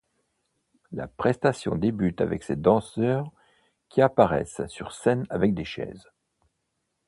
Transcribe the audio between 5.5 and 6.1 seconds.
des chaises.